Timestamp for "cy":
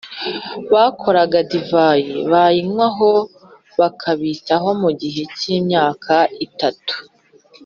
5.37-5.43